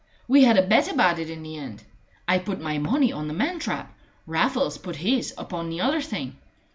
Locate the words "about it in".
0.91-1.43